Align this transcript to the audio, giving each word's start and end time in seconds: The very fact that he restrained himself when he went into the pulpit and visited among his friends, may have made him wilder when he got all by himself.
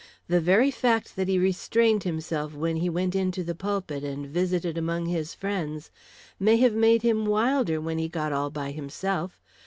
The 0.29 0.41
very 0.41 0.71
fact 0.71 1.15
that 1.15 1.27
he 1.27 1.37
restrained 1.37 2.05
himself 2.05 2.55
when 2.55 2.77
he 2.77 2.89
went 2.89 3.13
into 3.15 3.43
the 3.43 3.53
pulpit 3.53 4.03
and 4.03 4.25
visited 4.25 4.75
among 4.75 5.05
his 5.05 5.35
friends, 5.35 5.91
may 6.39 6.57
have 6.57 6.73
made 6.73 7.03
him 7.03 7.27
wilder 7.27 7.79
when 7.79 7.99
he 7.99 8.07
got 8.09 8.33
all 8.33 8.49
by 8.49 8.71
himself. 8.71 9.37